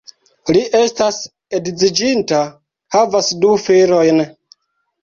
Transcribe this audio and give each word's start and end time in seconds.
Li 0.55 0.61
estas 0.79 1.19
edziĝinta, 1.59 2.41
havas 2.97 3.31
du 3.45 3.57
filojn. 3.69 4.25